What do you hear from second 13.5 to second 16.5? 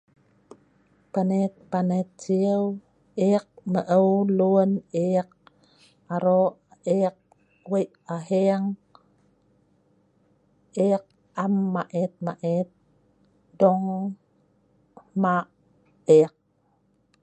dong ma' eek